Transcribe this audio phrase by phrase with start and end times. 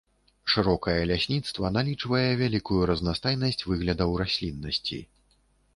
[0.51, 4.99] Шырокае лясніцтва налічвае вялікую разнастайнасць выглядаў расліннасці.